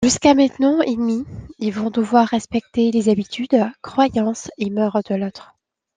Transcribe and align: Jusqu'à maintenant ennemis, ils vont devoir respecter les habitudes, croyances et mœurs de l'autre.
Jusqu'à 0.03 0.33
maintenant 0.33 0.81
ennemis, 0.81 1.27
ils 1.59 1.71
vont 1.71 1.91
devoir 1.91 2.27
respecter 2.27 2.89
les 2.89 3.07
habitudes, 3.07 3.55
croyances 3.83 4.49
et 4.57 4.71
mœurs 4.71 5.03
de 5.07 5.13
l'autre. 5.13 5.53